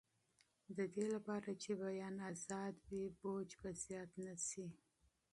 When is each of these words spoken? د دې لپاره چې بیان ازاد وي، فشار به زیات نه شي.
د 0.77 0.79
دې 0.95 1.05
لپاره 1.15 1.49
چې 1.61 1.71
بیان 1.81 2.15
ازاد 2.31 2.75
وي، 2.87 3.05
فشار 3.19 3.57
به 3.63 3.69
زیات 3.85 4.11
نه 4.25 4.33
شي. 4.47 4.67